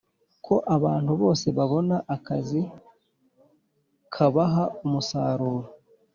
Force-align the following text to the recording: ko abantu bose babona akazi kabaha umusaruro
ko 0.45 0.55
abantu 0.75 1.11
bose 1.21 1.47
babona 1.57 1.95
akazi 2.15 2.61
kabaha 4.13 4.63
umusaruro 4.85 5.67